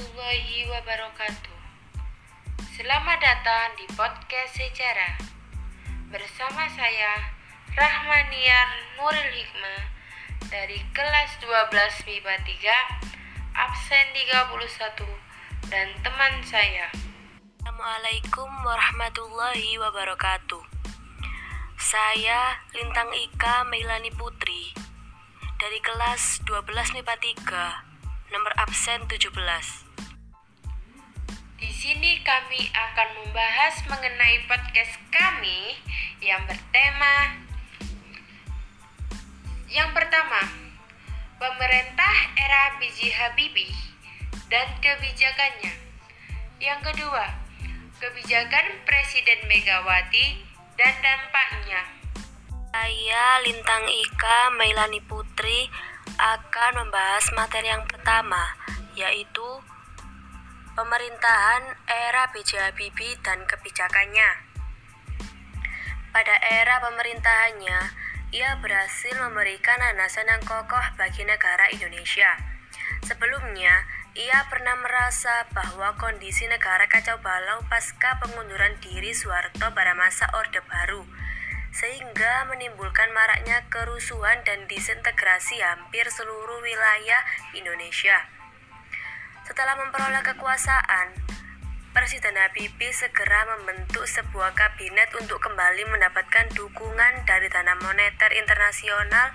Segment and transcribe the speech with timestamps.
[0.00, 1.60] warahmatullahi wabarakatuh.
[2.72, 5.20] Selamat datang di podcast sejarah.
[6.08, 7.20] Bersama saya
[7.76, 9.92] Rahmaniar Nuril Hikmah
[10.48, 16.88] dari kelas 12 MIPA 3 absen 31 dan teman saya.
[17.60, 20.64] Assalamualaikum warahmatullahi wabarakatuh.
[21.76, 24.72] Saya Lintang Ika Meilani Putri
[25.60, 27.14] dari kelas 12 MIPA
[27.84, 29.89] 3 nomor absen 17.
[31.90, 35.74] Sini kami akan membahas mengenai podcast kami
[36.22, 37.34] yang bertema
[39.66, 40.38] yang pertama,
[41.42, 43.10] pemerintah era B.J.
[43.10, 43.74] Habibie
[44.46, 45.74] dan kebijakannya.
[46.62, 47.26] Yang kedua,
[47.98, 50.46] kebijakan Presiden Megawati
[50.78, 51.90] dan dampaknya.
[52.70, 55.66] Saya Lintang Ika Meilani Putri
[56.22, 58.46] akan membahas materi yang pertama,
[58.94, 59.58] yaitu
[60.78, 62.70] pemerintahan era B.J.
[62.70, 64.30] Habibie dan kebijakannya.
[66.10, 67.80] Pada era pemerintahannya,
[68.30, 72.38] ia berhasil memberikan landasan yang kokoh bagi negara Indonesia.
[73.06, 73.86] Sebelumnya,
[74.18, 80.62] ia pernah merasa bahwa kondisi negara kacau balau pasca pengunduran diri Soeharto pada masa Orde
[80.66, 81.06] Baru
[81.70, 87.22] sehingga menimbulkan maraknya kerusuhan dan disintegrasi hampir seluruh wilayah
[87.54, 88.39] Indonesia.
[89.50, 91.10] Setelah memperoleh kekuasaan,
[91.90, 99.34] Presiden Habibie segera membentuk sebuah kabinet untuk kembali mendapatkan dukungan dari Dana Moneter Internasional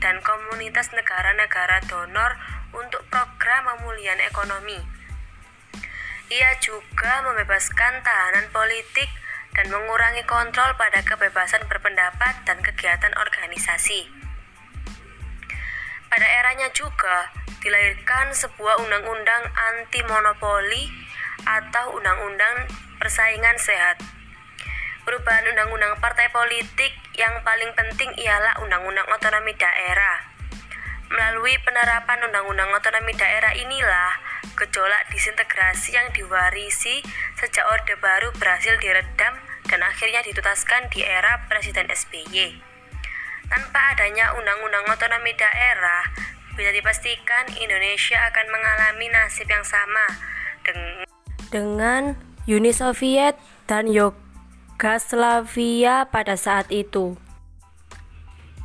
[0.00, 2.40] dan komunitas negara-negara donor
[2.72, 4.80] untuk program pemulihan ekonomi.
[6.32, 9.12] Ia juga membebaskan tahanan politik
[9.52, 14.08] dan mengurangi kontrol pada kebebasan berpendapat dan kegiatan organisasi.
[16.08, 20.88] Pada eranya juga dilahirkan sebuah undang-undang anti monopoli
[21.44, 22.68] atau undang-undang
[23.00, 24.00] persaingan sehat.
[25.04, 30.28] Perubahan undang-undang partai politik yang paling penting ialah undang-undang otonomi daerah.
[31.10, 34.12] Melalui penerapan undang-undang otonomi daerah inilah
[34.54, 37.02] gejolak disintegrasi yang diwarisi
[37.40, 39.34] sejak Orde Baru berhasil diredam
[39.66, 42.60] dan akhirnya dituntaskan di era Presiden SBY.
[43.50, 46.06] Tanpa adanya undang-undang otonomi daerah,
[46.54, 50.06] bisa dipastikan Indonesia akan mengalami nasib yang sama
[50.64, 51.06] dengan,
[51.50, 52.02] dengan
[52.50, 53.38] Uni Soviet
[53.70, 55.36] dan Yugoslavia
[56.10, 57.14] pada saat itu.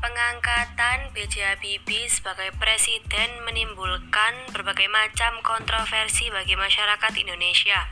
[0.06, 1.58] Pengangkatan B.J.
[1.58, 7.90] Habibie sebagai presiden menimbulkan berbagai macam kontroversi bagi masyarakat Indonesia.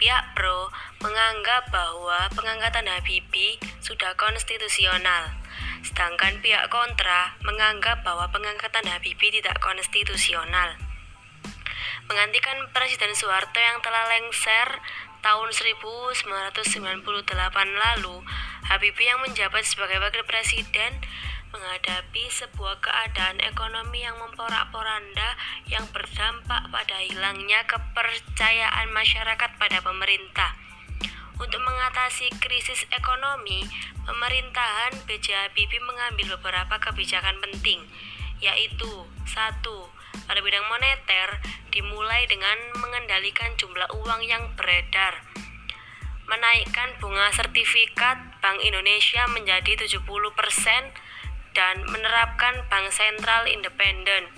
[0.00, 0.72] Pihak pro
[1.04, 5.36] menganggap bahwa pengangkatan Habibie sudah konstitusional,
[5.86, 10.74] sedangkan pihak kontra menganggap bahwa pengangkatan Habibie tidak konstitusional.
[12.10, 14.82] Menggantikan Presiden Soeharto yang telah lengser
[15.22, 16.18] tahun 1998
[17.74, 18.16] lalu,
[18.66, 21.02] Habibie yang menjabat sebagai wakil presiden
[21.54, 25.38] menghadapi sebuah keadaan ekonomi yang memporak-poranda
[25.70, 30.65] yang berdampak pada hilangnya kepercayaan masyarakat pada pemerintah.
[31.36, 33.68] Untuk mengatasi krisis ekonomi,
[34.08, 35.26] pemerintahan B.J.
[35.36, 37.84] Habibie mengambil beberapa kebijakan penting,
[38.40, 39.92] yaitu satu,
[40.24, 41.38] pada bidang moneter
[41.68, 45.20] dimulai dengan mengendalikan jumlah uang yang beredar
[46.26, 50.02] menaikkan bunga sertifikat Bank Indonesia menjadi 70%
[51.54, 54.28] dan menerapkan bank sentral independen.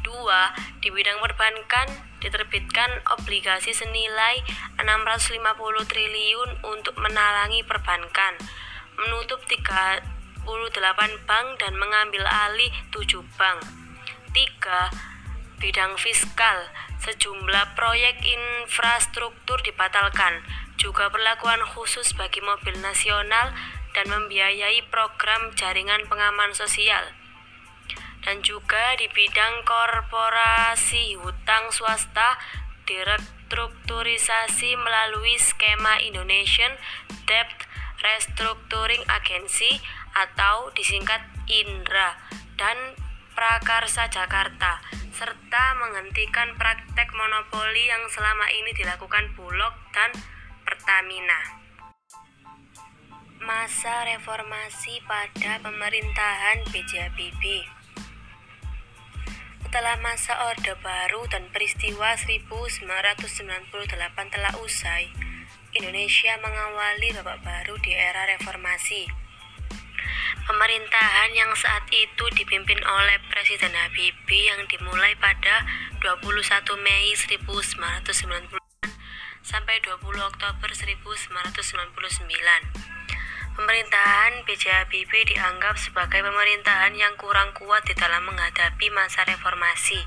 [0.00, 4.40] Dua, di bidang perbankan diterbitkan obligasi senilai
[4.80, 5.44] 650
[5.84, 8.40] triliun untuk menalangi perbankan,
[8.96, 10.08] menutup 38
[11.28, 13.60] bank dan mengambil alih 7 bank.
[14.32, 14.88] Tiga,
[15.60, 16.72] bidang fiskal,
[17.04, 20.40] sejumlah proyek infrastruktur dibatalkan,
[20.80, 23.52] juga perlakuan khusus bagi mobil nasional
[23.94, 27.14] dan membiayai program jaringan pengaman sosial.
[28.24, 32.40] Dan juga di bidang korporasi hutang swasta
[32.88, 36.72] direstrukturisasi melalui skema Indonesian
[37.28, 37.68] Debt
[38.00, 39.80] Restructuring Agency
[40.16, 42.16] atau disingkat INDRA
[42.60, 42.76] dan
[43.34, 44.78] Prakarsa Jakarta
[45.10, 50.10] serta menghentikan praktek monopoli yang selama ini dilakukan Bulog dan
[50.62, 51.40] Pertamina.
[53.42, 57.10] Masa reformasi pada pemerintahan B.J.
[57.10, 57.83] Habibie
[59.74, 62.86] Setelah masa Orde Baru dan peristiwa 1998
[64.30, 65.10] telah usai,
[65.74, 69.10] Indonesia mengawali babak baru di era reformasi.
[70.46, 75.66] Pemerintahan yang saat itu dipimpin oleh Presiden Habibie yang dimulai pada
[75.98, 77.74] 21 Mei 1990
[79.42, 82.93] sampai 20 Oktober 1999.
[83.54, 84.66] Pemerintahan B.J.
[84.66, 90.02] Habibie dianggap sebagai pemerintahan yang kurang kuat di dalam menghadapi masa reformasi.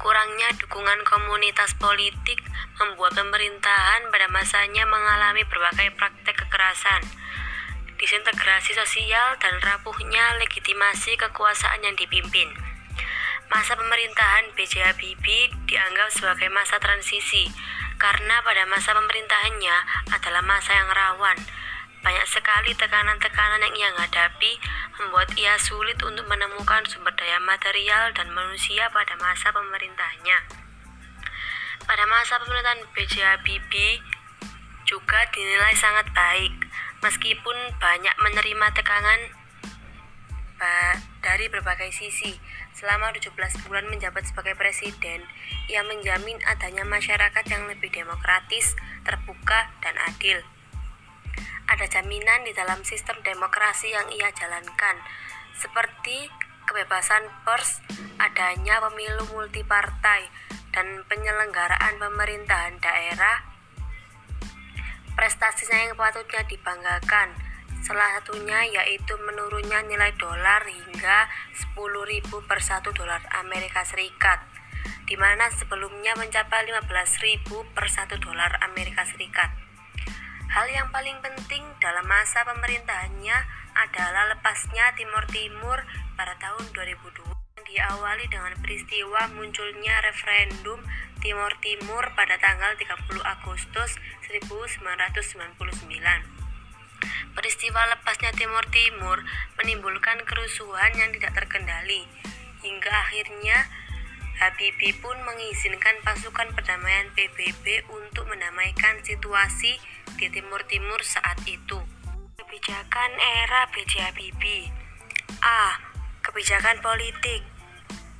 [0.00, 2.40] Kurangnya dukungan komunitas politik
[2.80, 7.04] membuat pemerintahan pada masanya mengalami berbagai praktek kekerasan
[7.96, 12.52] disintegrasi sosial, dan rapuhnya legitimasi kekuasaan yang dipimpin.
[13.48, 14.84] Masa pemerintahan B.J.
[14.84, 17.48] Habibie dianggap sebagai masa transisi
[17.96, 19.76] karena pada masa pemerintahannya
[20.12, 21.38] adalah masa yang rawan.
[22.06, 24.62] Banyak sekali tekanan-tekanan yang ia hadapi
[24.94, 30.38] membuat ia sulit untuk menemukan sumber daya material dan manusia pada masa pemerintahannya.
[31.82, 33.14] Pada masa pemerintahan B.J.
[33.26, 33.98] Habibie
[34.86, 36.54] juga dinilai sangat baik
[37.02, 39.20] meskipun banyak menerima tekanan
[41.26, 42.38] dari berbagai sisi.
[42.70, 43.34] Selama 17
[43.66, 45.26] bulan menjabat sebagai presiden,
[45.66, 50.38] ia menjamin adanya masyarakat yang lebih demokratis, terbuka, dan adil.
[51.66, 55.02] Ada jaminan di dalam sistem demokrasi yang ia jalankan,
[55.58, 56.30] seperti
[56.66, 57.82] kebebasan pers,
[58.22, 60.30] adanya pemilu multipartai,
[60.70, 63.56] dan penyelenggaraan pemerintahan daerah
[65.16, 67.32] prestasinya yang patutnya dibanggakan.
[67.80, 71.30] Salah satunya yaitu menurunnya nilai dolar hingga
[71.74, 74.44] 10.000 per 1 dolar Amerika Serikat,
[75.08, 79.65] di mana sebelumnya mencapai 15.000 per 1 dolar Amerika Serikat.
[80.56, 83.44] Hal yang paling penting dalam masa pemerintahannya
[83.76, 85.84] adalah lepasnya Timur Timur
[86.16, 90.80] pada tahun 2002 yang diawali dengan peristiwa munculnya referendum
[91.20, 92.88] Timur Timur pada tanggal 30
[93.20, 94.00] Agustus
[94.32, 94.96] 1999.
[97.36, 99.28] Peristiwa lepasnya Timur Timur
[99.60, 102.08] menimbulkan kerusuhan yang tidak terkendali,
[102.64, 103.68] hingga akhirnya
[104.36, 109.80] Habibie pun mengizinkan pasukan perdamaian PBB untuk mendamaikan situasi
[110.20, 111.80] di Timur Timur saat itu.
[112.36, 114.12] Kebijakan era B.J.
[114.12, 114.68] Habibie
[115.40, 115.80] A.
[116.20, 117.42] Kebijakan politik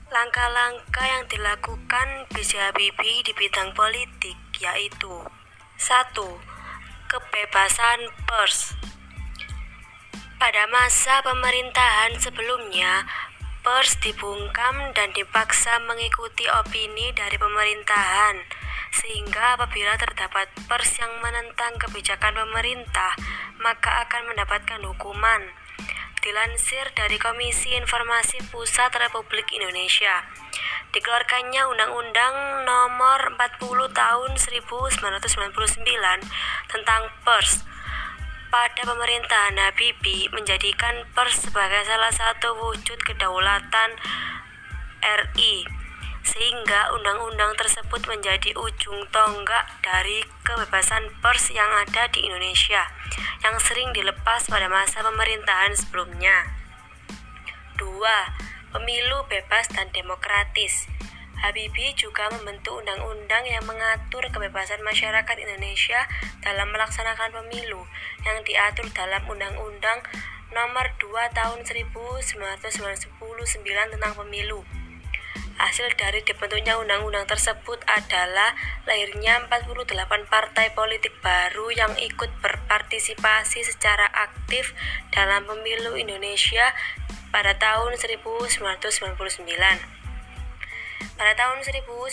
[0.07, 2.73] Langkah-langkah yang dilakukan B.J.
[2.73, 5.21] Habibie di bidang politik yaitu
[5.77, 6.17] 1.
[7.13, 8.73] Kebebasan pers
[10.41, 13.05] Pada masa pemerintahan sebelumnya,
[13.67, 18.39] pers dibungkam dan dipaksa mengikuti opini dari pemerintahan,
[18.95, 23.19] sehingga apabila terdapat pers yang menentang kebijakan pemerintah,
[23.59, 25.51] maka akan mendapatkan hukuman.
[26.23, 30.23] Dilansir dari Komisi Informasi Pusat Republik Indonesia,
[30.95, 35.83] dikeluarkannya Undang-Undang Nomor 40 Tahun 1999
[36.71, 37.67] tentang pers
[38.51, 43.99] pada pemerintahan Habibie menjadikan pers sebagai salah satu wujud kedaulatan
[45.03, 45.67] RI
[46.27, 52.83] sehingga undang-undang tersebut menjadi ujung tonggak dari kebebasan pers yang ada di Indonesia
[53.47, 56.51] yang sering dilepas pada masa pemerintahan sebelumnya.
[57.79, 60.91] 2 pemilu bebas dan demokratis.
[61.37, 66.09] Habibie juga membentuk undang-undang yang mengatur kebebasan masyarakat Indonesia
[66.41, 67.85] dalam melaksanakan pemilu
[68.25, 70.01] yang diatur dalam Undang-Undang
[70.57, 74.65] Nomor 2 Tahun 1999 tentang Pemilu.
[75.57, 78.53] Hasil dari dibentuknya undang-undang tersebut adalah
[78.85, 79.89] lahirnya 48
[80.29, 84.77] partai politik baru yang ikut berpartisipasi secara aktif
[85.17, 86.77] dalam pemilu Indonesia
[87.33, 89.96] pada tahun 1999.
[91.15, 92.11] Pada tahun 1999,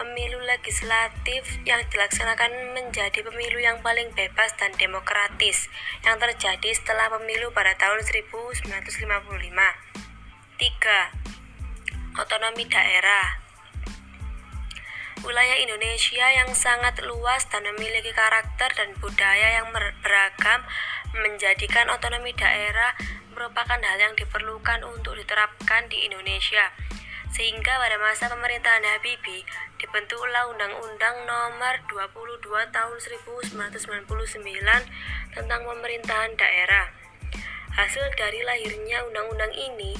[0.00, 5.68] pemilu legislatif yang dilaksanakan menjadi pemilu yang paling bebas dan demokratis
[6.04, 8.64] yang terjadi setelah pemilu pada tahun 1955.
[10.56, 12.16] 3.
[12.16, 13.44] Otonomi daerah
[15.24, 20.62] Wilayah Indonesia yang sangat luas dan memiliki karakter dan budaya yang beragam
[21.16, 22.94] menjadikan otonomi daerah
[23.36, 26.72] merupakan hal yang diperlukan untuk diterapkan di Indonesia.
[27.36, 29.44] Sehingga pada masa pemerintahan Habibie
[29.76, 33.52] dibentuklah Undang-Undang Nomor 22 Tahun 1999
[35.36, 36.88] tentang pemerintahan daerah.
[37.76, 39.92] Hasil dari lahirnya undang-undang ini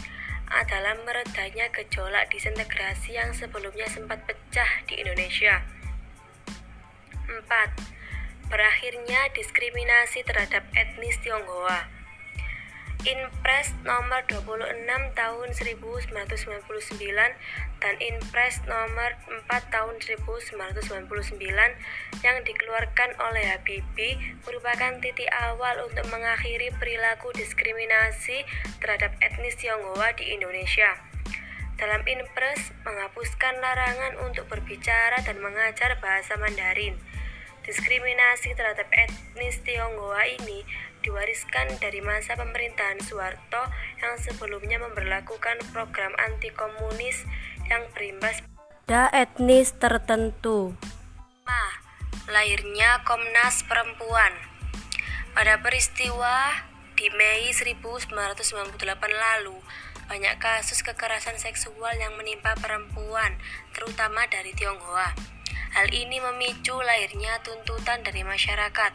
[0.48, 5.60] adalah meredanya gejolak disintegrasi yang sebelumnya sempat pecah di Indonesia.
[7.28, 8.48] 4.
[8.48, 11.95] Berakhirnya diskriminasi terhadap etnis Tionghoa.
[13.04, 14.64] Inpres nomor 26
[15.12, 16.32] tahun 1999
[17.82, 20.56] dan Inpres nomor 4 tahun 1999
[22.24, 24.16] yang dikeluarkan oleh Habibie
[24.48, 28.48] merupakan titik awal untuk mengakhiri perilaku diskriminasi
[28.80, 30.96] terhadap etnis Tionghoa di Indonesia.
[31.76, 36.96] Dalam Inpres menghapuskan larangan untuk berbicara dan mengajar bahasa Mandarin.
[37.68, 40.64] Diskriminasi terhadap etnis Tionghoa ini
[41.06, 43.62] diwariskan dari masa pemerintahan Soeharto
[44.02, 47.22] yang sebelumnya memperlakukan program anti komunis
[47.70, 48.42] yang berimbas
[48.86, 50.74] pada etnis tertentu.
[51.46, 51.66] Ma,
[52.30, 54.30] lahirnya Komnas Perempuan.
[55.34, 58.78] Pada peristiwa di Mei 1998
[59.10, 59.58] lalu,
[60.06, 63.34] banyak kasus kekerasan seksual yang menimpa perempuan,
[63.74, 65.18] terutama dari Tionghoa.
[65.74, 68.94] Hal ini memicu lahirnya tuntutan dari masyarakat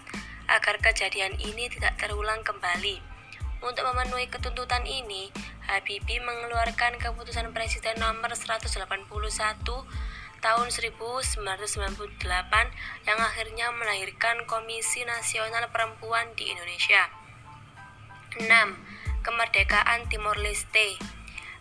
[0.51, 3.00] agar kejadian ini tidak terulang kembali.
[3.63, 5.31] Untuk memenuhi ketuntutan ini,
[5.70, 8.67] Habibie mengeluarkan keputusan Presiden nomor 181
[10.41, 11.38] tahun 1998
[13.05, 17.08] yang akhirnya melahirkan Komisi Nasional Perempuan di Indonesia.
[18.41, 18.50] 6.
[19.22, 20.98] Kemerdekaan Timor Leste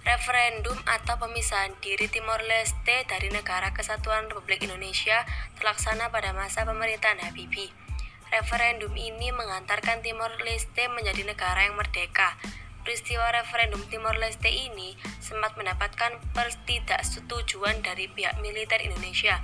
[0.01, 5.29] Referendum atau pemisahan diri Timor Leste dari Negara Kesatuan Republik Indonesia
[5.61, 7.90] terlaksana pada masa pemerintahan Habibie.
[8.31, 12.39] Referendum ini mengantarkan Timor Leste menjadi negara yang merdeka.
[12.87, 19.43] Peristiwa referendum Timor Leste ini sempat mendapatkan pertidaksetujuan dari pihak militer Indonesia.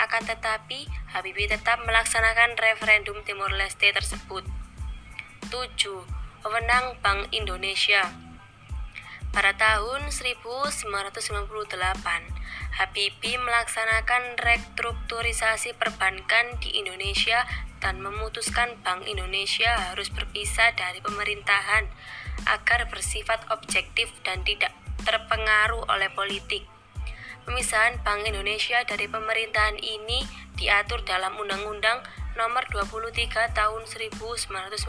[0.00, 4.48] Akan tetapi, Habibie tetap melaksanakan referendum Timor Leste tersebut.
[5.52, 5.76] 7.
[6.44, 8.24] Wewenang Bank Indonesia
[9.34, 10.86] pada tahun 1998,
[12.78, 17.42] Habibie melaksanakan restrukturisasi perbankan di Indonesia
[17.84, 21.84] dan memutuskan Bank Indonesia harus berpisah dari pemerintahan
[22.48, 24.72] agar bersifat objektif dan tidak
[25.04, 26.64] terpengaruh oleh politik.
[27.44, 30.24] Pemisahan Bank Indonesia dari pemerintahan ini
[30.56, 32.00] diatur dalam Undang-Undang
[32.40, 34.80] Nomor 23 Tahun 1999.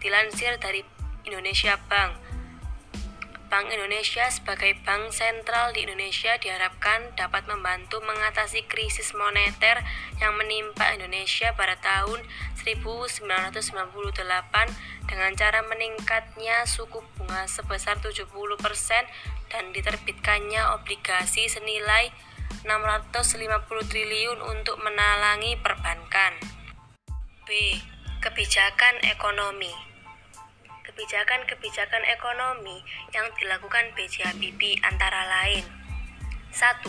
[0.00, 0.80] Dilansir dari
[1.28, 2.23] Indonesia Bank,
[3.54, 9.78] Bank Indonesia sebagai bank sentral di Indonesia diharapkan dapat membantu mengatasi krisis moneter
[10.18, 12.18] yang menimpa Indonesia pada tahun
[12.58, 13.22] 1998
[15.06, 18.26] dengan cara meningkatnya suku bunga sebesar 70%
[19.46, 22.10] dan diterbitkannya obligasi senilai
[22.66, 23.38] 650
[23.86, 26.42] triliun untuk menalangi perbankan.
[27.46, 27.78] B.
[28.18, 29.93] Kebijakan ekonomi
[30.94, 32.78] kebijakan-kebijakan ekonomi
[33.10, 34.30] yang dilakukan B.J.
[34.30, 35.66] Habibie antara lain
[36.54, 36.86] 1.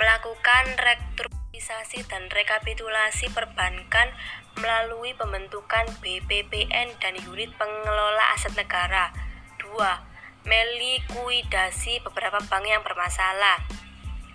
[0.00, 4.16] Melakukan restrukturisasi dan rekapitulasi perbankan
[4.56, 9.12] melalui pembentukan BPPN dan unit pengelola aset negara
[9.60, 10.48] 2.
[10.48, 13.60] Melikuidasi beberapa bank yang bermasalah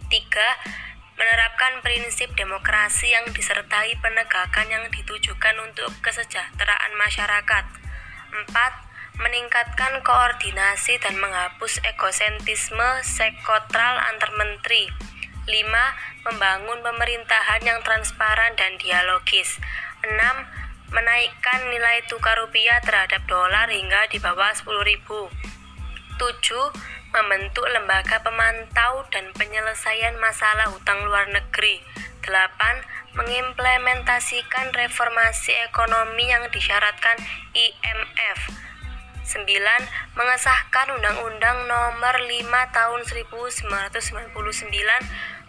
[0.05, 7.65] 3 menerapkan prinsip demokrasi yang disertai penegakan yang ditujukan untuk kesejahteraan masyarakat.
[8.29, 8.88] 4
[9.19, 14.87] meningkatkan koordinasi dan menghapus egosentrisme sekotral antar menteri.
[15.43, 16.25] 5.
[16.29, 19.59] Membangun pemerintahan yang transparan dan dialogis.
[20.07, 20.15] 6.
[20.95, 25.03] Menaikkan nilai tukar rupiah terhadap dolar hingga di bawah 10.000.
[26.15, 26.29] 7.
[27.09, 31.81] Membentuk lembaga pemantau dan penyelesaian masalah hutang luar negeri.
[32.23, 33.17] 8.
[33.17, 37.17] Mengimplementasikan reformasi ekonomi yang disyaratkan
[37.57, 38.68] IMF.
[39.29, 39.45] 9.
[40.17, 44.33] Mengesahkan Undang-Undang Nomor 5 Tahun 1999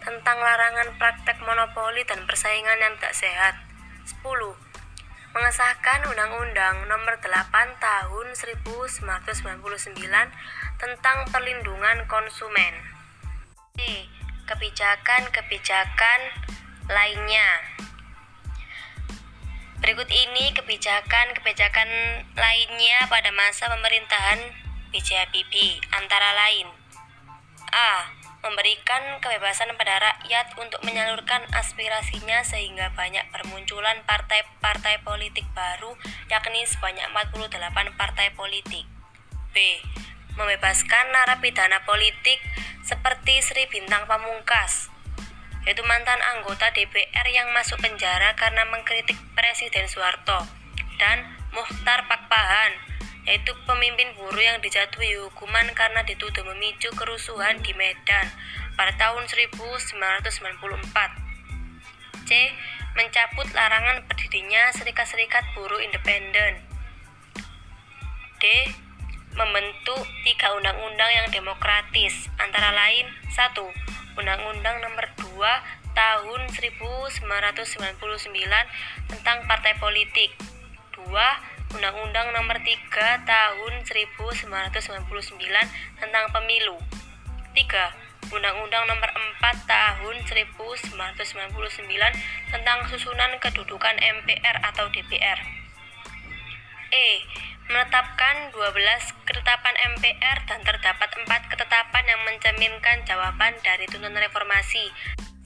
[0.05, 3.57] tentang larangan praktek monopoli dan persaingan yang tak sehat.
[4.05, 4.21] 10.
[5.33, 9.01] Mengesahkan Undang-Undang Nomor 8 Tahun 1999
[10.77, 12.85] tentang perlindungan konsumen.
[13.73, 14.05] C.
[14.45, 16.19] Kebijakan-kebijakan
[16.85, 17.49] lainnya.
[19.81, 21.89] Berikut ini kebijakan-kebijakan
[22.37, 24.37] lainnya pada masa pemerintahan
[24.93, 25.25] B.J.
[25.25, 26.69] Habibie, antara lain
[27.73, 28.13] A.
[28.45, 35.97] Memberikan kebebasan pada rakyat untuk menyalurkan aspirasinya sehingga banyak bermunculan partai-partai politik baru,
[36.29, 38.85] yakni sebanyak 48 partai politik.
[39.49, 39.81] B.
[40.37, 42.37] Membebaskan narapidana politik
[42.85, 44.90] seperti Sri Bintang Pamungkas,
[45.65, 50.47] yaitu mantan anggota DPR yang masuk penjara karena mengkritik Presiden Soeharto,
[50.97, 52.73] dan Muhtar Pakpahan,
[53.29, 58.33] yaitu pemimpin buruh yang dijatuhi hukuman karena dituduh memicu kerusuhan di Medan
[58.73, 59.61] pada tahun 1994.
[62.25, 62.31] C.
[62.91, 66.59] Mencabut larangan berdirinya Serikat-Serikat Buruh Independen.
[68.41, 68.43] D.
[69.31, 73.71] Membentuk tiga undang-undang yang demokratis, antara lain satu
[74.21, 75.33] Undang-Undang Nomor 2
[75.97, 77.25] Tahun 1999
[79.09, 80.37] tentang Partai Politik
[80.93, 81.09] 2.
[81.73, 84.61] Undang-Undang Nomor 3 Tahun 1999
[85.97, 86.77] tentang Pemilu
[87.57, 88.29] 3.
[88.29, 90.93] Undang-Undang Nomor 4 Tahun 1999
[92.53, 95.41] tentang susunan kedudukan MPR atau DPR
[96.93, 97.25] E
[97.71, 104.91] menetapkan 12 ketetapan MPR dan terdapat empat ketetapan yang mencerminkan jawaban dari tuntutan reformasi.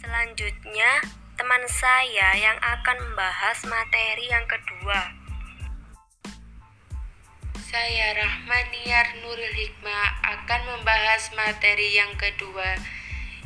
[0.02, 1.06] Selanjutnya,
[1.38, 5.14] teman saya yang akan membahas materi yang kedua.
[7.70, 12.74] Saya Rahmaniar Nurul Hikmah akan membahas materi yang kedua,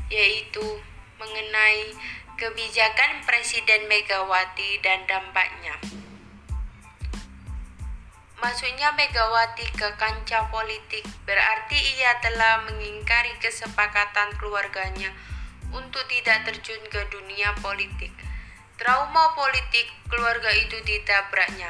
[0.08, 0.80] yaitu
[1.20, 1.92] mengenai
[2.40, 5.76] kebijakan Presiden Megawati dan dampaknya.
[8.40, 15.12] Masuknya Megawati ke kancah politik berarti ia telah mengingkari kesepakatan keluarganya
[15.76, 18.16] untuk tidak terjun ke dunia politik.
[18.80, 21.68] Trauma politik keluarga itu ditabraknya.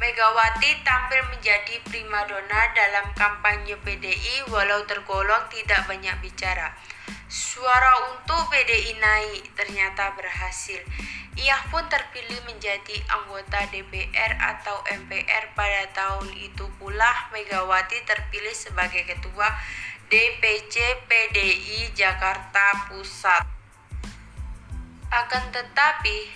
[0.00, 6.72] Megawati tampil menjadi primadona dalam kampanye PDI walau tergolong tidak banyak bicara.
[7.26, 10.78] Suara untuk PDI naik ternyata berhasil.
[11.36, 19.04] Ia pun terpilih menjadi anggota DPR atau MPR pada tahun itu pula Megawati terpilih sebagai
[19.04, 19.52] ketua
[20.06, 23.42] DPC PDI Jakarta Pusat.
[25.10, 26.30] Akan tetapi,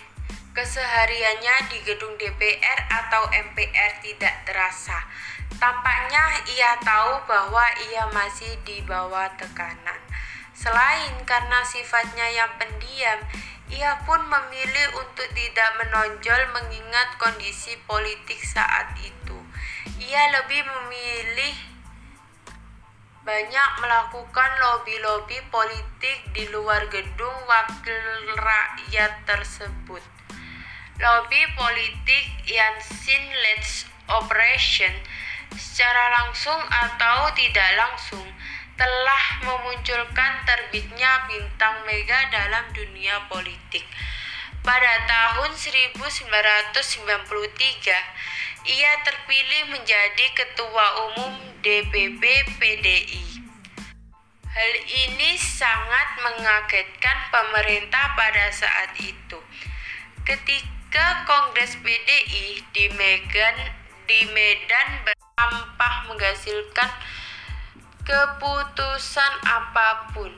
[0.51, 4.99] kesehariannya di gedung DPR atau MPR tidak terasa.
[5.55, 10.00] Tampaknya ia tahu bahwa ia masih di bawah tekanan.
[10.61, 13.17] Selain karena sifatnya yang pendiam,
[13.73, 19.41] ia pun memilih untuk tidak menonjol mengingat kondisi politik saat itu.
[19.97, 21.57] Ia lebih memilih
[23.25, 28.05] banyak melakukan lobi-lobi politik di luar gedung wakil
[28.37, 30.05] rakyat tersebut.
[31.01, 34.93] Lobi politik Yansin Let's Operation
[35.57, 38.29] secara langsung atau tidak langsung
[38.79, 43.85] telah memunculkan terbitnya bintang mega dalam dunia politik.
[44.61, 46.77] Pada tahun 1993,
[48.69, 51.33] ia terpilih menjadi ketua umum
[51.65, 52.21] DPP
[52.61, 53.25] PDI.
[54.51, 59.39] Hal ini sangat mengagetkan pemerintah pada saat itu.
[60.27, 63.55] Ketika Kongres PDI di Medan
[64.11, 66.91] di Medan bersampah menghasilkan
[68.01, 70.33] keputusan apa pun.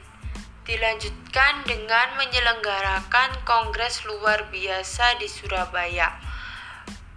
[0.63, 6.15] Dilanjutkan dengan menyelenggarakan kongres luar biasa di Surabaya.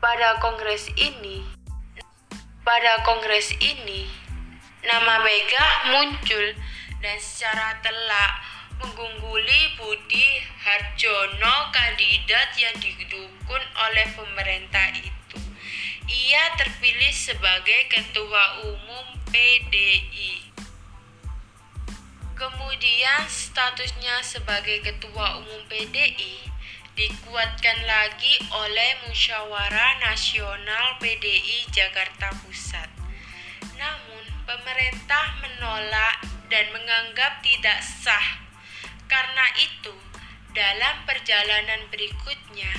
[0.03, 1.47] Pada kongres ini,
[2.67, 4.11] pada kongres ini,
[4.83, 6.59] nama Mega muncul
[6.99, 8.33] dan secara telak
[8.83, 15.39] mengungguli Budi Harjono kandidat yang didukung oleh pemerintah itu.
[16.07, 20.49] Ia terpilih sebagai ketua umum PDI.
[22.33, 26.41] Kemudian statusnya sebagai Ketua Umum PDI
[26.97, 32.89] dikuatkan lagi oleh Musyawarah Nasional PDI Jakarta Pusat.
[33.77, 38.41] Namun, pemerintah menolak dan menganggap tidak sah.
[39.05, 39.93] Karena itu,
[40.57, 42.73] dalam perjalanan berikutnya,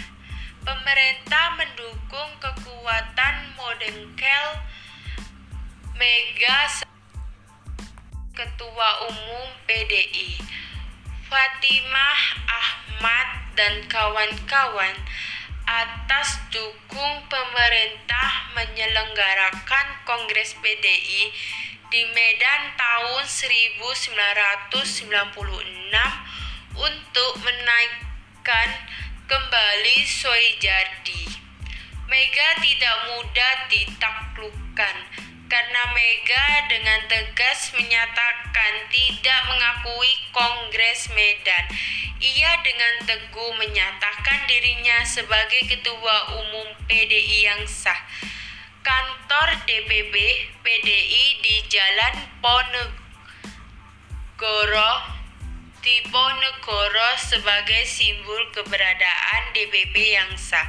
[0.66, 4.67] pemerintah mendukung kekuatan modengkel
[5.98, 6.86] Mega
[8.38, 10.38] Ketua Umum PDI
[11.26, 14.94] Fatimah Ahmad dan kawan-kawan
[15.66, 21.34] atas dukung pemerintah menyelenggarakan Kongres PDI
[21.90, 24.78] di Medan tahun 1996
[26.78, 28.70] untuk menaikkan
[29.26, 31.26] kembali Soejardi.
[32.06, 41.72] Mega tidak mudah ditaklukkan karena Mega dengan tegas menyatakan tidak mengakui Kongres Medan.
[42.20, 47.96] Ia dengan teguh menyatakan dirinya sebagai ketua umum PDI yang sah.
[48.84, 50.16] Kantor DPP
[50.64, 52.92] PDI di Jalan Ponegoro
[55.84, 60.68] di Ponegoro sebagai simbol keberadaan DPP yang sah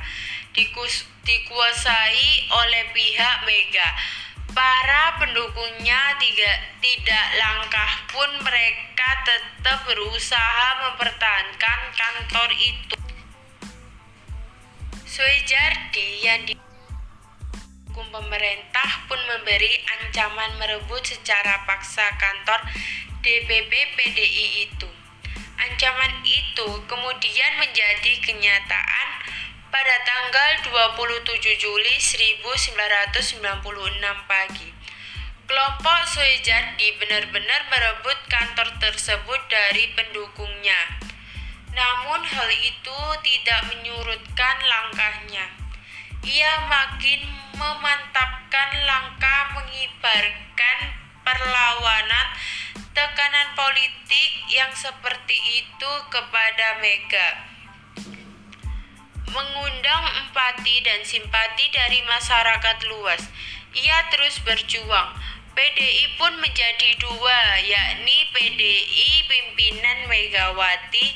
[0.54, 3.88] dikus, dikuasai oleh pihak Mega
[4.58, 12.98] Para pendukungnya tidak, tidak langkah pun mereka tetap berusaha mempertahankan kantor itu.
[15.06, 22.58] Suejardi yang di pendukung pemerintah pun memberi ancaman merebut secara paksa kantor
[23.22, 24.90] DPP PDI itu.
[25.54, 29.08] Ancaman itu kemudian menjadi kenyataan
[29.68, 33.44] pada tanggal 27 Juli 1996
[34.24, 34.70] pagi.
[35.48, 41.00] Kelompok Soejardi benar-benar merebut kantor tersebut dari pendukungnya.
[41.72, 45.52] Namun hal itu tidak menyurutkan langkahnya.
[46.24, 50.78] Ia makin memantapkan langkah mengibarkan
[51.24, 52.26] perlawanan
[52.96, 57.57] tekanan politik yang seperti itu kepada Mega
[59.32, 63.22] mengundang empati dan simpati dari masyarakat luas.
[63.76, 65.14] Ia terus berjuang.
[65.58, 71.06] PDI pun menjadi dua, yakni PDI pimpinan Megawati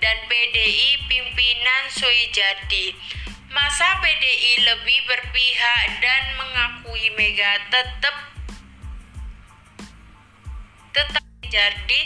[0.00, 2.96] dan PDI pimpinan Suijadi.
[3.52, 8.16] Masa PDI lebih berpihak dan mengakui Mega tetap
[10.96, 12.00] tetap jadi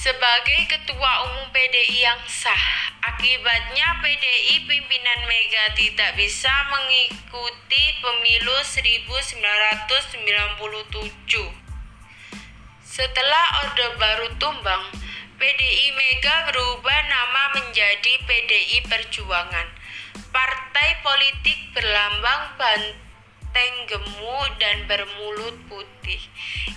[0.00, 2.88] sebagai ketua umum PDI yang sah.
[3.04, 10.24] Akibatnya PDI pimpinan Mega tidak bisa mengikuti pemilu 1997.
[12.80, 14.88] Setelah Orde Baru tumbang,
[15.36, 19.68] PDI Mega berubah nama menjadi PDI Perjuangan.
[20.32, 23.09] Partai politik berlambang banteng
[23.50, 26.22] benteng gemuk dan bermulut putih.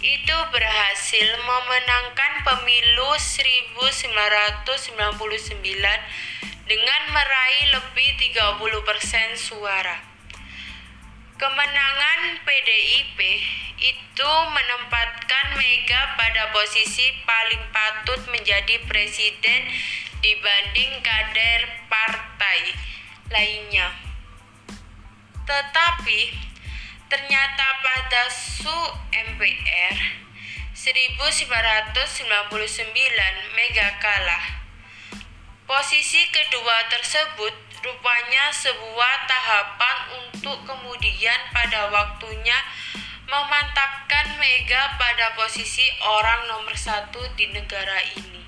[0.02, 4.74] Itu berhasil memenangkan pemilu 1999
[6.66, 10.02] dengan meraih lebih 30% suara.
[11.38, 13.20] Kemenangan PDIP
[13.78, 19.70] itu menempatkan Mega pada posisi paling patut menjadi presiden
[20.26, 22.74] dibanding kader partai
[23.30, 23.94] lainnya.
[25.44, 26.53] Tetapi
[27.12, 28.80] Ternyata pada Su
[29.12, 29.98] MPR
[30.72, 34.64] 1999 Mega kalah.
[35.64, 42.56] Posisi kedua tersebut rupanya sebuah tahapan untuk kemudian pada waktunya
[43.28, 48.44] memantapkan Mega pada posisi orang nomor satu di negara ini.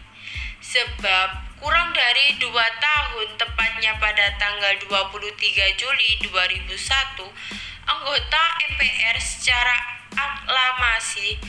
[0.66, 7.32] Sebab kurang dari dua tahun, tepatnya pada tanggal 23 Juli 2001,
[7.86, 8.44] anggota
[8.76, 9.78] MPR secara
[10.14, 11.40] aklamasi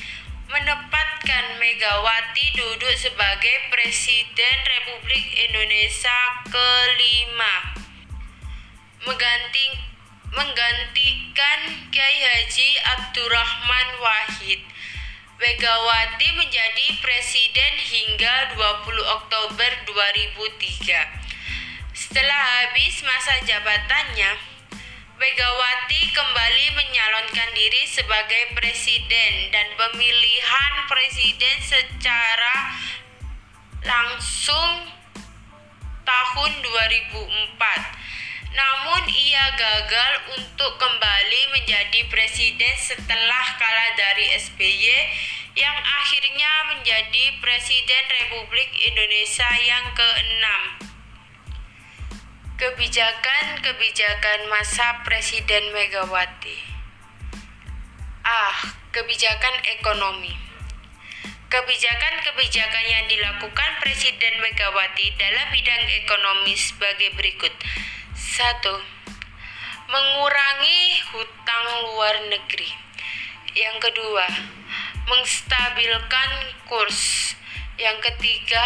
[0.47, 7.77] menempatkan Megawati duduk sebagai Presiden Republik Indonesia kelima
[9.07, 9.67] mengganti,
[10.35, 11.61] menggantikan
[11.95, 12.69] Kiai Haji
[12.99, 14.61] Abdurrahman Wahid.
[15.37, 21.93] Megawati menjadi presiden hingga 20 Oktober 2003.
[21.93, 24.56] Setelah habis masa jabatannya,
[25.17, 32.77] Megawati kembali menyalonkan diri sebagai presiden dan pemilihan presiden secara
[33.81, 34.93] langsung
[36.05, 37.17] tahun 2004.
[38.61, 44.85] Namun ia gagal untuk kembali menjadi presiden setelah kalah dari SBY
[45.57, 50.45] yang akhirnya menjadi presiden Republik Indonesia yang ke-6.
[52.57, 56.57] Kebijakan-kebijakan masa Presiden Megawati.
[58.25, 58.57] Ah,
[58.97, 60.33] kebijakan ekonomi.
[61.53, 67.53] Kebijakan-kebijakan yang dilakukan Presiden Megawati dalam bidang ekonomi sebagai berikut.
[68.17, 68.81] 1.
[69.93, 72.73] Mengurangi hutang luar negeri.
[73.53, 74.33] Yang kedua,
[75.05, 77.37] menstabilkan kurs.
[77.77, 78.65] Yang ketiga,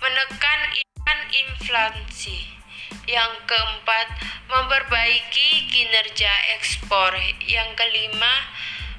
[0.00, 0.72] menekan
[1.36, 2.55] inflasi.
[3.06, 4.18] Yang keempat,
[4.50, 7.14] memperbaiki kinerja ekspor.
[7.46, 8.50] Yang kelima,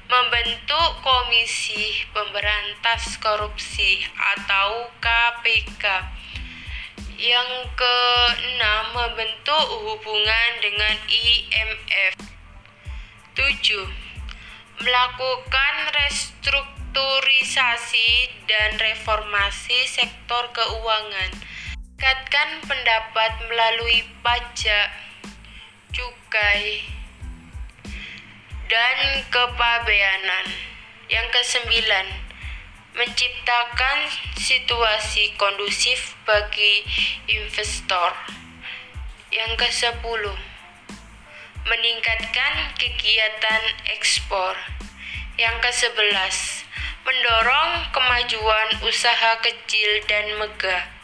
[0.08, 6.08] membentuk Komisi Pemberantas Korupsi atau KPK.
[7.20, 12.16] Yang keenam, membentuk hubungan dengan IMF.
[13.36, 14.88] 7.
[14.88, 21.44] Melakukan restrukturisasi dan reformasi sektor keuangan
[21.98, 24.86] Tingkatkan pendapat melalui pajak,
[25.90, 26.86] cukai,
[28.70, 30.46] dan kepabeanan.
[31.10, 32.06] Yang kesembilan,
[32.94, 36.86] menciptakan situasi kondusif bagi
[37.34, 38.14] investor.
[39.34, 40.38] Yang kesepuluh,
[41.66, 44.54] meningkatkan kegiatan ekspor.
[45.34, 46.62] Yang kesebelas,
[47.02, 50.97] mendorong kemajuan usaha kecil dan megah.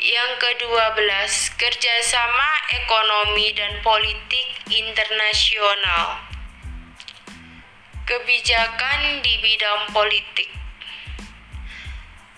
[0.00, 6.24] Yang kedua belas, kerjasama ekonomi dan politik internasional.
[8.08, 10.48] Kebijakan di bidang politik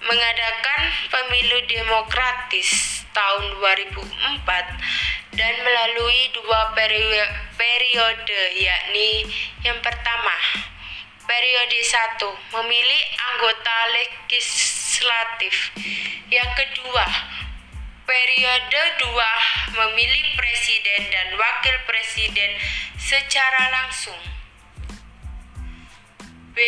[0.03, 6.75] mengadakan pemilu demokratis tahun 2004 dan melalui dua
[7.55, 9.31] periode yakni
[9.63, 10.35] yang pertama
[11.31, 15.71] periode satu memilih anggota legislatif
[16.27, 17.07] yang kedua
[18.05, 19.33] periode dua
[19.73, 22.51] memilih presiden dan wakil presiden
[22.99, 24.19] secara langsung
[26.53, 26.59] B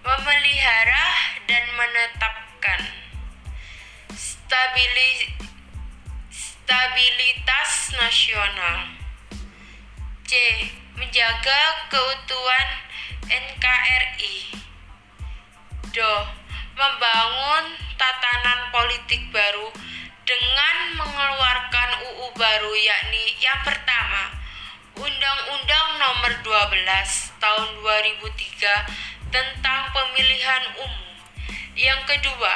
[0.00, 1.06] memelihara
[1.44, 2.80] dan menetapkan
[4.50, 5.30] stabili,
[6.32, 8.90] stabilitas nasional.
[10.26, 10.32] C.
[10.98, 12.68] Menjaga keutuhan
[13.26, 14.58] NKRI.
[15.94, 16.14] Do.
[16.74, 19.70] Membangun tatanan politik baru
[20.30, 24.30] dengan mengeluarkan UU baru yakni yang pertama
[24.94, 31.18] Undang-Undang Nomor 12 Tahun 2003 tentang pemilihan umum.
[31.74, 32.52] Yang kedua,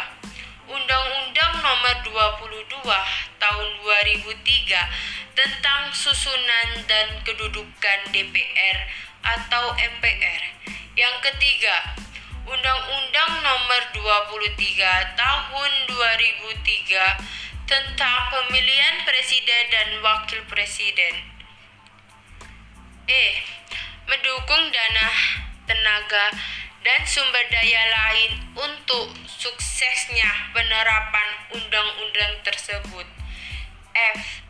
[0.71, 8.79] Undang-Undang Nomor 22 Tahun 2003 tentang susunan dan kedudukan DPR
[9.27, 10.43] atau MPR.
[10.95, 11.99] Yang ketiga,
[12.47, 17.35] Undang-Undang Nomor 23 Tahun 2003
[17.65, 21.15] tentang pemilihan presiden dan wakil presiden.
[23.09, 23.25] E.
[24.05, 25.09] Mendukung dana
[25.65, 26.29] tenaga
[26.85, 33.09] dan sumber daya lain untuk suksesnya penerapan undang-undang tersebut.
[33.97, 34.45] F.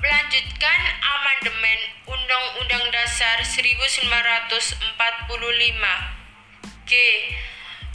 [0.00, 4.78] Melanjutkan amandemen Undang-Undang Dasar 1945.
[6.86, 6.92] G.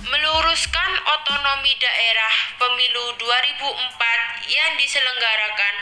[0.03, 5.73] Meluruskan otonomi daerah pemilu 2004 yang diselenggarakan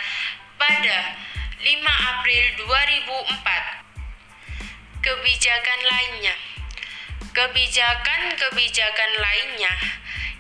[0.61, 1.17] pada
[1.57, 3.83] 5 April 2004
[5.03, 6.35] kebijakan lainnya.
[7.33, 9.73] Kebijakan-kebijakan lainnya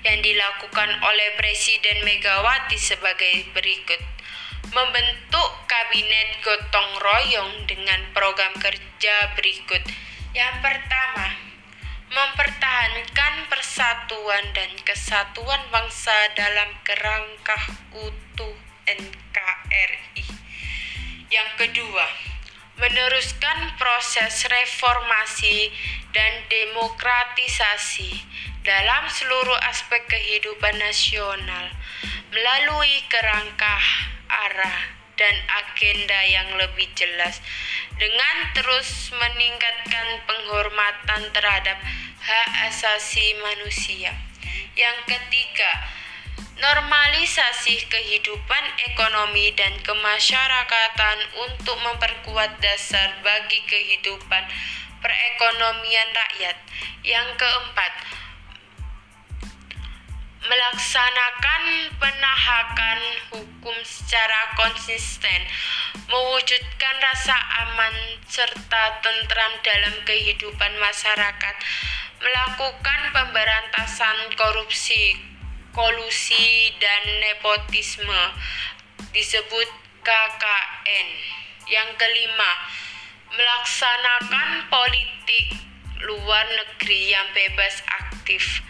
[0.05, 3.99] yang dilakukan oleh Presiden Megawati sebagai berikut.
[4.73, 9.83] Membentuk kabinet gotong royong dengan program kerja berikut.
[10.33, 11.52] Yang pertama,
[12.13, 17.57] mempertahankan persatuan dan kesatuan bangsa dalam kerangka
[17.97, 18.53] utuh
[18.85, 20.21] NKRI.
[21.33, 22.05] Yang kedua,
[22.77, 25.73] meneruskan proses reformasi
[26.13, 28.21] dan demokratisasi
[28.61, 31.73] dalam seluruh aspek kehidupan nasional
[32.29, 33.81] melalui kerangka
[34.29, 37.39] arah dan agenda yang lebih jelas
[37.97, 41.77] dengan terus meningkatkan penghormatan terhadap
[42.23, 44.15] hak asasi manusia.
[44.73, 45.71] Yang ketiga,
[46.57, 54.43] normalisasi kehidupan ekonomi dan kemasyarakatan untuk memperkuat dasar bagi kehidupan
[55.03, 56.57] perekonomian rakyat.
[57.03, 57.91] Yang keempat,
[60.43, 61.63] melaksanakan
[61.99, 62.99] penahakan
[63.31, 65.47] hukum secara konsisten,
[66.11, 67.95] mewujudkan rasa aman
[68.27, 71.55] serta tentram dalam kehidupan masyarakat,
[72.19, 75.33] melakukan pemberantasan korupsi
[75.73, 78.23] kolusi dan nepotisme
[79.09, 79.69] disebut
[80.05, 81.09] KKN.
[81.65, 82.51] Yang kelima,
[83.33, 85.57] melaksanakan politik
[86.03, 88.61] luar negeri yang bebas aktif,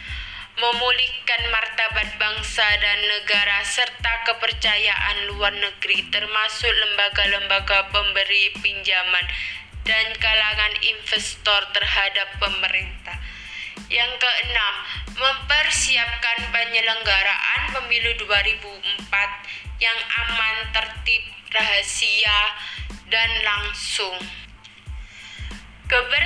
[0.54, 9.26] memulihkan martabat bangsa dan negara serta kepercayaan luar negeri termasuk lembaga-lembaga pemberi pinjaman
[9.82, 13.18] dan kalangan investor terhadap pemerintah.
[13.90, 14.76] Yang keenam,
[15.18, 22.40] mempersiapkan penyelenggaraan pemilu 2004 yang aman, tertib, rahasia,
[23.10, 24.18] dan langsung.
[25.90, 26.26] Keber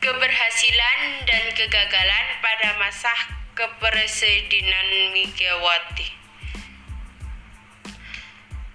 [0.00, 3.12] keberhasilan dan kegagalan pada masa
[3.54, 6.10] kepresidenan Megawati.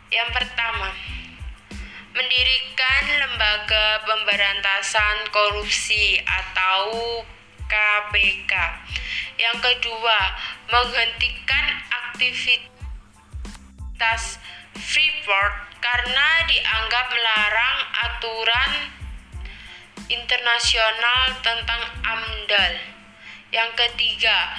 [0.10, 0.90] Yang pertama,
[2.16, 7.22] mendirikan lembaga pemberantasan korupsi atau
[7.70, 8.54] KPK.
[9.38, 10.20] Yang kedua,
[10.72, 11.66] menghentikan
[12.10, 12.64] aktivitas
[14.80, 17.78] Freeport karena dianggap melarang
[18.10, 18.72] aturan
[20.10, 22.99] internasional tentang AMDAL.
[23.50, 24.54] Yang ketiga,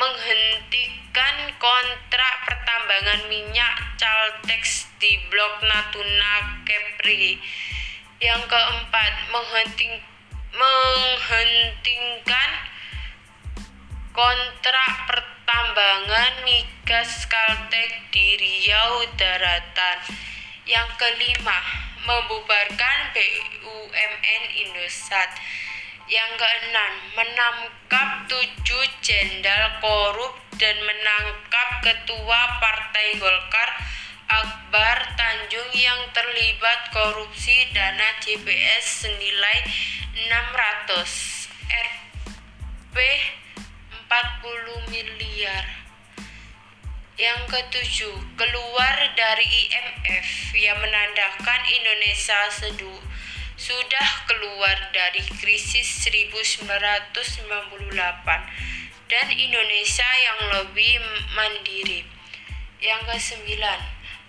[0.00, 7.36] menghentikan kontrak pertambangan minyak Caltex di Blok Natuna Kepri.
[8.24, 10.12] Yang keempat, menghentikan
[10.52, 12.50] menghentikan
[14.12, 19.98] kontrak pertambangan migas Kaltek di Riau Daratan.
[20.68, 21.58] Yang kelima,
[22.04, 25.30] membubarkan BUMN Indosat.
[26.10, 33.70] Yang keenam, menangkap tujuh jenderal korup dan menangkap ketua Partai Golkar
[34.26, 39.58] Akbar Tanjung yang terlibat korupsi dana JPS senilai
[40.26, 42.96] 600 Rp
[44.10, 45.64] 40 miliar.
[47.14, 52.90] Yang ketujuh, keluar dari IMF yang menandakan Indonesia sedu
[53.62, 56.66] sudah keluar dari krisis 1998
[59.06, 60.98] dan Indonesia yang lebih
[61.38, 62.02] mandiri.
[62.82, 63.78] Yang kesembilan,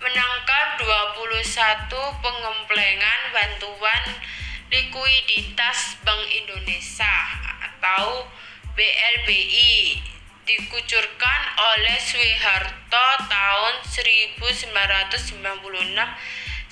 [0.06, 1.90] menangkap 21
[2.22, 4.22] pengemplengan bantuan
[4.70, 7.18] likuiditas Bank Indonesia
[7.74, 8.30] atau
[8.78, 9.98] BLBI
[10.46, 14.78] dikucurkan oleh Soeharto tahun 1996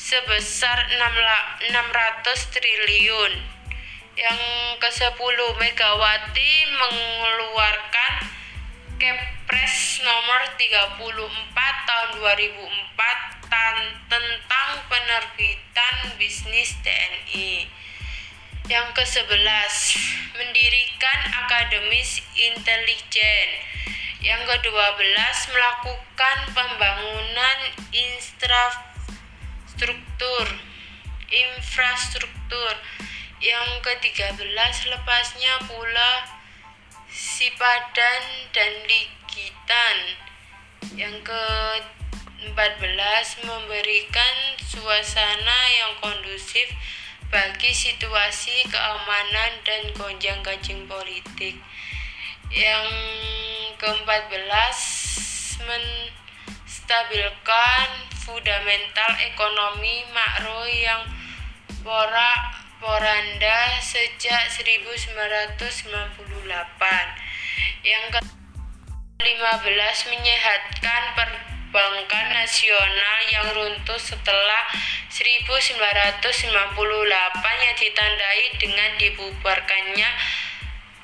[0.01, 1.69] sebesar 600
[2.49, 3.33] triliun.
[4.17, 4.41] Yang
[4.81, 8.13] ke-10 Megawati mengeluarkan
[8.97, 10.97] Kepres nomor 34
[11.89, 13.49] tahun 2004
[14.09, 17.65] tentang penerbitan bisnis TNI.
[18.69, 19.73] Yang ke-11,
[20.37, 23.49] mendirikan akademis intelijen.
[24.21, 25.17] Yang ke-12,
[25.49, 27.59] melakukan pembangunan
[27.89, 28.90] infrastruktur.
[31.31, 32.75] Infrastruktur.
[33.41, 34.45] Yang ke-13,
[34.91, 36.27] lepasnya pula
[37.07, 39.97] Sipadan dan Ligitan.
[40.93, 46.67] Yang ke-14 memberikan suasana yang kondusif
[47.31, 51.55] bagi situasi keamanan dan gonjang-ganjing politik.
[52.51, 52.91] Yang
[53.79, 54.51] ke-14
[55.63, 61.03] menstabilkan fundamental ekonomi makro yang
[61.83, 65.91] porak poranda sejak 1998.
[67.83, 74.63] Yang ke-15 menyehatkan perbankan nasional yang runtuh setelah
[75.11, 76.31] 1998
[77.67, 80.07] yang ditandai dengan dibubarkannya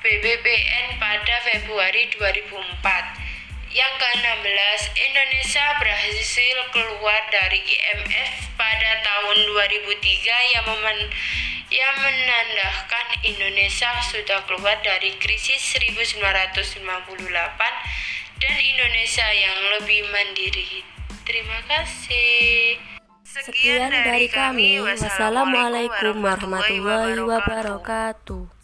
[0.00, 3.27] BBPN pada Februari 2004.
[3.68, 10.98] Yang ke-16, Indonesia berhasil keluar dari IMF pada tahun 2003 yang memen
[11.68, 16.64] yang menandakan Indonesia sudah keluar dari krisis 1998
[18.40, 20.80] dan Indonesia yang lebih mandiri.
[21.28, 22.80] Terima kasih.
[23.28, 24.80] Sekian dari kami.
[24.80, 28.57] Wassalamualaikum warahmatullahi wabarakatuh.